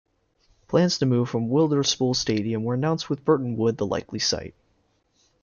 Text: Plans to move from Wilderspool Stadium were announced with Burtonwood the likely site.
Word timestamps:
Plans 0.67 0.97
to 0.97 1.05
move 1.05 1.29
from 1.29 1.47
Wilderspool 1.49 2.15
Stadium 2.15 2.63
were 2.63 2.73
announced 2.73 3.07
with 3.07 3.23
Burtonwood 3.23 3.77
the 3.77 3.85
likely 3.85 4.17
site. 4.17 4.55